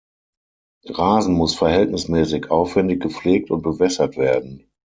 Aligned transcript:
Rasen 0.89 1.35
muss 1.35 1.53
verhältnismäßig 1.53 2.49
aufwändig 2.49 3.01
gepflegt 3.03 3.51
und 3.51 3.61
bewässert 3.61 4.17
werden. 4.17 4.67